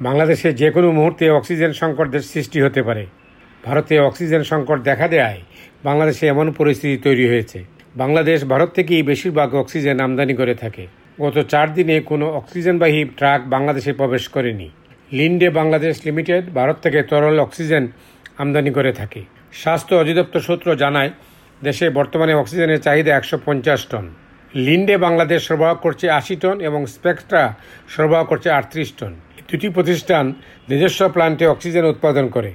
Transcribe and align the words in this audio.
বাংলাদেশে 0.00 0.48
যে 0.52 0.70
কোনো 0.70 0.88
মুহূর্তে 0.92 1.24
অক্সিজেন 1.30 1.72
সংকটের 1.72 2.20
সৃষ্টি 2.20 2.58
হতে 2.62 2.82
পারে। 2.82 3.06
ভারতে 3.64 3.94
অক্সিজেন 3.98 4.42
সংকট 4.42 4.78
দেখা 4.82 5.08
দেয় 5.08 5.40
বাংলাদেশে 5.84 6.24
এমন 6.26 6.46
পরিস্থিতি 6.52 6.96
তৈরি 7.02 7.28
হয়েছে। 7.28 7.64
বাংলাদেশ 7.96 8.44
ভারত 8.44 8.70
থেকেই 8.74 9.02
বেশিরভাগ 9.02 9.54
অক্সিজেন 9.54 10.00
আমদানি 10.00 10.34
করে 10.34 10.54
থাকে। 10.54 10.86
গত 11.20 11.36
চার 11.42 11.74
দিনে 11.74 12.00
কোনো 12.00 12.26
অক্সিজেনবাহী 12.30 13.00
ট্রাক 13.16 13.40
বাংলাদেশে 13.48 13.92
প্রবেশ 13.92 14.28
করেনি। 14.28 14.68
লিন্ডে 15.12 15.48
বাংলাদেশ 15.50 15.94
লিমিটেড 16.06 16.44
ভারত 16.54 16.76
থেকে 16.82 17.02
তরল 17.02 17.36
অক্সিজেন 17.38 17.84
আমদানি 18.38 18.70
করে 18.70 18.92
থাকে। 18.92 19.20
স্বাস্থ্য 19.52 19.94
অধিদপ্তর 19.94 20.40
সূত্র 20.40 20.68
জানায়, 20.74 21.10
দেশে 21.64 21.90
বর্তমানে 21.90 22.34
অক্সিজেনের 22.34 22.80
চাহিদা 22.80 23.16
একশো 23.16 23.36
পঞ্চাশ 23.46 23.80
টন। 23.86 24.06
লিন্ডে 24.54 24.96
বাংলাদেশ 25.06 25.40
সরবরাহ 25.48 25.74
করছে 25.84 26.06
আশি 26.10 26.34
টন 26.42 26.56
এবং 26.68 26.80
স্পেকট্রা 26.86 27.42
সরবরাহ 27.88 28.24
করছে 28.24 28.48
আটত্রিশ 28.50 28.88
টন। 28.98 29.12
দুটি 29.48 29.68
প্রতিষ্ঠান 29.68 30.24
নিজস্ব 30.68 31.00
প্লান্টে 31.14 31.44
অক্সিজেন 31.46 31.84
উৎপাদন 31.84 32.26
করে। 32.28 32.50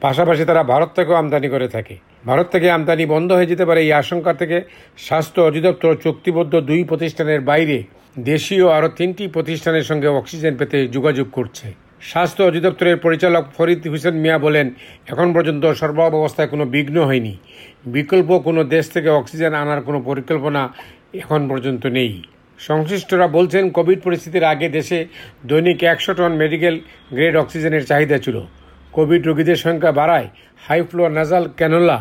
পাশাপাশি 0.00 0.42
তারা 0.44 0.62
ভারত 0.62 0.90
থেকেও 0.96 1.16
আমদানি 1.16 1.48
করে 1.48 1.68
থাকে। 1.68 1.94
ভারত 2.26 2.46
থেকে 2.52 2.66
আমদানি 2.70 3.04
বন্ধ 3.06 3.28
হয়ে 3.32 3.50
যেতে 3.52 3.64
পারে 3.66 3.80
এই 3.82 3.92
আশঙ্কা 3.92 4.32
থেকে 4.34 4.56
স্বাস্থ্য 4.98 5.40
অধিদপ্তর 5.42 6.00
চুক্তিবদ্ধ 6.04 6.54
দুই 6.60 6.84
প্রতিষ্ঠানের 6.84 7.40
বাইরে 7.40 7.78
দেশীয় 8.16 8.66
আরও 8.76 8.88
তিনটি 8.98 9.24
প্রতিষ্ঠানের 9.28 9.84
সঙ্গে 9.90 10.08
অক্সিজেন 10.08 10.54
পেতে 10.56 10.78
যোগাযোগ 10.88 11.26
করছে। 11.32 11.66
স্বাস্থ্য 12.10 12.42
অধিদপ্তরের 12.50 12.96
পরিচালক 13.04 13.44
ফরিদ 13.56 13.80
হুসেন 13.92 14.14
মিয়া 14.22 14.38
বলেন, 14.46 14.66
এখন 15.12 15.28
পর্যন্ত 15.36 15.64
সরবরাহ 15.80 16.08
ব্যবস্থায় 16.14 16.50
কোনো 16.52 16.64
বিঘ্ন 16.74 16.96
হয়নি। 17.08 17.34
বিকল্প 17.96 18.30
কোনো 18.46 18.60
দেশ 18.74 18.84
থেকে 18.94 19.08
অক্সিজেন 19.20 19.52
আনার 19.62 19.80
কোনো 19.86 19.98
পরিকল্পনা 20.08 20.62
এখন 21.22 21.40
পর্যন্ত 21.50 21.82
নেই। 21.98 22.12
সংশ্লিষ্টরা 22.68 23.26
বলছেন, 23.36 23.64
কোভিড 23.78 23.98
পরিস্থিতির 24.06 24.44
আগে 24.52 24.68
দেশে 24.78 24.98
দৈনিক 25.50 25.80
একশো 25.92 26.12
টন 26.18 26.32
মেডিকেল 26.42 26.74
গ্রেড 27.16 27.34
অক্সিজেনের 27.42 27.84
চাহিদা 27.90 28.16
ছিল। 28.24 28.36
কোভিড 28.96 29.22
রোগীদের 29.28 29.58
সংখ্যা 29.66 29.92
বাড়ায় 30.00 30.28
high 30.66 30.80
flow 30.88 31.02
nasal 31.18 31.44
cannula, 31.58 31.98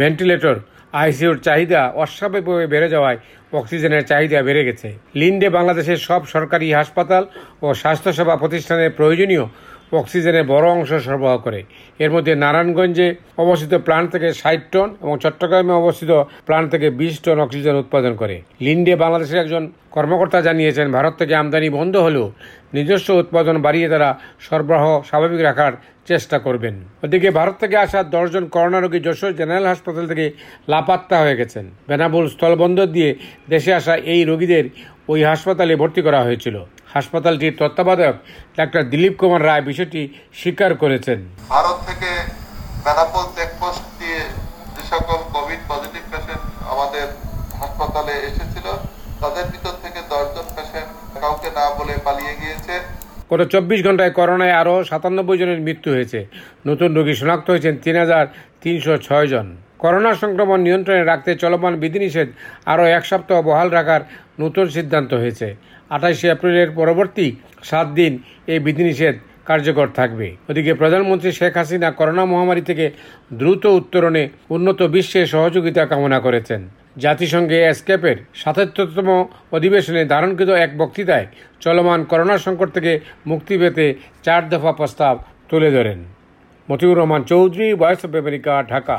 ventilator 0.00 0.56
আইসিইউর 1.02 1.38
চাহিদা 1.46 1.80
অস্বাভাবিকভাবে 2.02 2.66
বেড়ে 2.66 2.88
যাওয়ায় 2.94 3.18
অক্সিজেনের 3.52 4.04
চাহিদা 4.10 4.38
বেড়ে 4.48 4.62
গেছে। 4.68 4.88
লিন্ডে 5.14 5.48
বাংলাদেশের 5.56 5.98
সব 6.08 6.20
সরকারি 6.34 6.66
হাসপাতাল 6.72 7.22
ও 7.62 7.66
স্বাস্থ্যসেবা 7.82 8.34
প্রতিষ্ঠানের 8.36 8.90
প্রয়োজনীয় 8.98 9.44
অক্সিজেনের 9.92 10.46
বড় 10.52 10.66
অংশ 10.76 10.90
সরবরাহ 11.06 11.36
করে। 11.38 11.60
এর 12.04 12.10
মধ্যে 12.14 12.32
নারায়ণগঞ্জে 12.34 13.08
অবস্থিত 13.44 13.72
প্লান্ট 13.86 14.08
থেকে 14.14 14.28
ষাট 14.32 14.60
টন 14.72 14.88
এবং 15.04 15.14
চট্টগ্রামে 15.24 15.74
অবস্থিত 15.82 16.10
প্লান্ট 16.46 16.68
থেকে 16.70 16.86
বিশ 16.90 17.14
টন 17.24 17.38
অক্সিজেন 17.40 17.76
উৎপাদন 17.76 18.12
করে। 18.16 18.36
লিন্ডে 18.60 18.94
বাংলাদেশের 18.96 19.42
একজন 19.44 19.62
কর্মকর্তা 19.90 20.38
জানিয়েছেন, 20.40 20.86
ভারত 20.92 21.14
থেকে 21.18 21.34
আমদানি 21.34 21.68
বন্ধ 21.78 21.94
হলেও 21.96 22.26
নিজস্ব 22.74 23.08
উৎপাদন 23.22 23.56
বাড়িয়ে 23.62 23.88
তারা 23.88 24.08
সরবরাহ 24.46 24.84
স্বাভাবিক 25.08 25.40
রাখার 25.40 25.72
চেষ্টা 26.08 26.36
করবেন। 26.38 26.74
ওদিকে 27.04 27.28
ভারত 27.30 27.56
থেকে 27.60 27.76
আসা 27.76 28.00
দশজন 28.14 28.44
করোনা 28.54 28.78
রোগী 28.80 29.00
যশোর 29.06 29.32
জেনারেল 29.40 29.66
হাসপাতাল 29.66 30.04
থেকে 30.06 30.30
লাপাত্তা 30.68 31.16
হয়ে 31.22 31.36
গেছেন। 31.36 31.64
বেনাবুল 31.88 32.28
স্থলবন্দর 32.28 32.86
দিয়ে 32.86 33.10
দেশে 33.50 33.74
আসা 33.74 33.94
এই 33.96 34.24
রোগীদের 34.24 34.64
ওই 35.08 35.20
হাসপাতালে 35.24 35.76
ভর্তি 35.76 36.00
করা 36.02 36.20
হয়েছিল। 36.22 36.56
হাসপাতালটির 36.96 37.58
তত্ত্বাবধায়ক 37.60 38.16
ডাক্তার 38.58 38.82
দিলীপ 38.92 39.14
কুমার 39.20 39.42
রায় 39.48 39.64
বিষয়টি 39.70 40.02
স্বীকার 40.40 40.70
করেছেন। 40.82 41.18
ভারত 41.52 41.78
থেকে 41.88 42.10
বেনাপোল 42.84 43.24
চেকপোস্ট 43.36 43.84
দিয়ে 44.00 44.20
যে 44.74 44.82
সকল 44.92 45.18
কোভিড 45.34 45.60
পজিটিভ 45.70 46.02
পেশেন্ট 46.12 46.44
আমাদের 46.72 47.06
হাসপাতালে 47.60 48.14
এসেছিল 48.28 48.66
তাদের 49.22 49.44
ভিতর 49.52 49.74
থেকে 49.84 50.00
দশজন 50.10 50.46
পেশেন্ট 50.56 50.90
কাউকে 51.22 51.48
না 51.58 51.64
বলে 51.78 51.94
পালিয়ে 52.06 52.34
গিয়েছে। 52.40 52.74
গত 53.30 53.40
চব্বিশ 53.52 53.80
ঘন্টায় 53.86 54.12
করোনায় 54.18 54.54
আরও 54.60 54.74
সাতানব্বই 54.90 55.38
জনের 55.40 55.60
মৃত্যু 55.66 55.88
হয়েছে। 55.94 56.18
নতুন 56.68 56.90
রোগী 56.96 57.14
শনাক্ত 57.20 57.46
হয়েছেন 57.52 57.74
তিন 57.84 57.96
হাজার 58.02 58.24
তিনশো 58.62 58.94
ছয় 59.06 59.28
জন। 59.34 59.46
করোনা 59.82 60.12
সংক্রমণ 60.14 60.58
নিয়ন্ত্রণে 60.60 61.02
রাখতে 61.04 61.30
চলমান 61.42 61.74
বিধিনিষেধ 61.82 62.28
আরও 62.72 62.84
এক 62.98 63.04
সপ্তাহ 63.10 63.38
বহাল 63.48 63.68
রাখার 63.70 64.02
নতুন 64.40 64.66
সিদ্ধান্ত 64.76 65.10
হয়েছে। 65.14 65.48
আঠাশে 65.94 66.26
এপ্রিলের 66.28 66.70
পরবর্তী 66.70 67.26
সাত 67.62 67.86
দিন 67.98 68.12
এই 68.52 68.60
বিধিনিষেধ 68.66 69.14
কার্যকর 69.48 69.88
থাকবে। 69.98 70.26
ওদিকে 70.50 70.72
প্রধানমন্ত্রী 70.74 71.30
শেখ 71.38 71.52
হাসিনা 71.56 71.88
করোনা 71.90 72.24
মহামারী 72.32 72.62
থেকে 72.70 72.86
দ্রুত 73.32 73.64
উত্তরণে 73.78 74.22
উন্নত 74.56 74.80
বিশ্বে 74.94 75.20
সহযোগিতা 75.26 75.82
কামনা 75.86 76.18
করেছেন। 76.20 76.60
জাতিসংঘে 77.04 77.58
এসকেপের 77.62 78.16
সাতাত্তরতম 78.42 79.08
অধিবেশনে 79.56 80.02
ধারণকৃত 80.12 80.50
এক 80.64 80.70
বক্তৃতায় 80.78 81.26
চলমান 81.60 82.00
করোনা 82.04 82.36
সংকট 82.38 82.68
থেকে 82.76 82.92
মুক্তি 83.26 83.54
পেতে 83.58 83.86
চার 84.22 84.42
দফা 84.48 84.72
প্রস্তাব 84.72 85.14
তুলে 85.48 85.70
ধরেন। 85.70 85.98
Motiur 86.68 86.98
Rahman 86.98 87.22
Chowdhury, 87.22 87.68
voice 87.74 88.00
of 88.04 88.12
America, 88.22 88.54
Dhaka. 88.70 88.98